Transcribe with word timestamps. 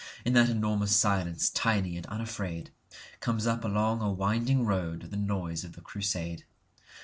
In 0.25 0.33
that 0.33 0.49
enormous 0.49 0.95
silence, 0.95 1.51
tiny 1.51 1.95
and 1.95 2.07
unafraid, 2.07 2.71
Comes 3.19 3.45
up 3.45 3.63
along 3.63 4.01
a 4.01 4.11
winding 4.11 4.65
road 4.65 5.11
the 5.11 5.15
noise 5.15 5.63
of 5.63 5.73
the 5.73 5.81
Crusade. 5.81 6.43